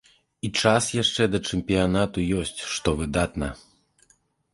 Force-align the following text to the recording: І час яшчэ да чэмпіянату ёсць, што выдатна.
І 0.47 0.49
час 0.59 0.85
яшчэ 1.03 1.27
да 1.33 1.41
чэмпіянату 1.49 2.23
ёсць, 2.39 2.57
што 2.77 2.95
выдатна. 3.03 3.51